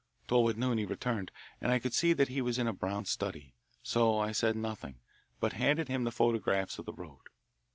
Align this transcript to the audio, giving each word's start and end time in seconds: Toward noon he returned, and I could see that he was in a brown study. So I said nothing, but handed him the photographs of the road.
Toward 0.27 0.57
noon 0.57 0.79
he 0.79 0.85
returned, 0.85 1.29
and 1.61 1.71
I 1.71 1.77
could 1.77 1.93
see 1.93 2.11
that 2.13 2.27
he 2.27 2.41
was 2.41 2.57
in 2.57 2.65
a 2.65 2.73
brown 2.73 3.05
study. 3.05 3.53
So 3.83 4.17
I 4.17 4.31
said 4.31 4.55
nothing, 4.55 4.97
but 5.39 5.53
handed 5.53 5.89
him 5.89 6.05
the 6.05 6.11
photographs 6.11 6.79
of 6.79 6.85
the 6.87 6.93
road. 6.93 7.29